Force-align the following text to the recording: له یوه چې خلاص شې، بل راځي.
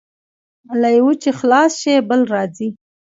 له 0.81 0.89
یوه 0.97 1.13
چې 1.21 1.29
خلاص 1.39 1.71
شې، 1.81 1.95
بل 2.09 2.21
راځي. 2.33 2.69